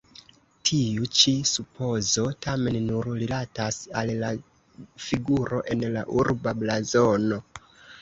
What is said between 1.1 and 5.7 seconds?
ĉi supozo tamen nur rilatas al la figuro